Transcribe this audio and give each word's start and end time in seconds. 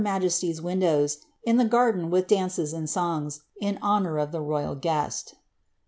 naje=t>'s 0.03 0.59
windows, 0.59 1.19
in 1.43 1.57
the 1.57 1.63
garden 1.63 2.09
"iili 2.09 2.25
dances 2.25 2.73
and 2.73 2.89
songs, 2.89 3.41
m 3.61 3.77
honour 3.83 4.17
of 4.17 4.31
the 4.31 4.41
rojal 4.41 4.73
guest. 4.73 5.35